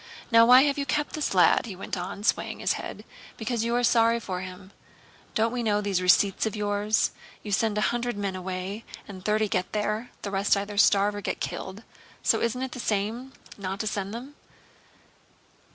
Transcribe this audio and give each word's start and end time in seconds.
"Now, 0.31 0.47
why 0.47 0.63
have 0.63 0.79
you 0.79 0.85
kept 0.87 1.13
this 1.13 1.35
lad?" 1.35 1.67
he 1.67 1.75
went 1.75 1.95
on, 1.95 2.23
swaying 2.23 2.57
his 2.59 2.73
head. 2.73 3.05
"Because 3.37 3.63
you 3.63 3.75
are 3.75 3.83
sorry 3.83 4.19
for 4.19 4.41
him! 4.41 4.71
Don't 5.35 5.51
we 5.51 5.61
know 5.61 5.79
those 5.79 6.01
'receipts' 6.01 6.47
of 6.47 6.55
yours? 6.55 7.11
You 7.43 7.51
send 7.51 7.77
a 7.77 7.81
hundred 7.93 8.17
men 8.17 8.35
away, 8.35 8.83
and 9.07 9.23
thirty 9.23 9.47
get 9.47 9.73
there. 9.73 10.09
The 10.23 10.31
rest 10.31 10.57
either 10.57 10.79
starve 10.79 11.13
or 11.13 11.21
get 11.21 11.39
killed. 11.39 11.83
So 12.23 12.41
isn't 12.41 12.63
it 12.63 12.71
all 12.71 12.79
the 12.79 12.79
same 12.79 13.33
not 13.59 13.79
to 13.81 13.85
send 13.85 14.11
them?" 14.11 14.33